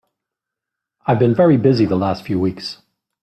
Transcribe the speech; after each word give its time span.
I've 1.05 1.19
been 1.19 1.35
very 1.35 1.57
busy 1.57 1.85
the 1.85 1.95
last 1.95 2.25
few 2.25 2.39
weeks. 2.39 2.81